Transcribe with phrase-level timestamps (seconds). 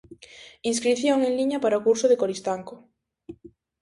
[0.71, 2.75] Inscrición en liña para o curso de Coristanco.